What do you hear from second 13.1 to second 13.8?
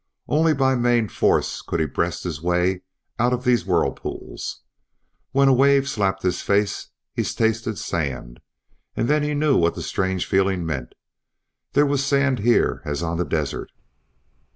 the desert.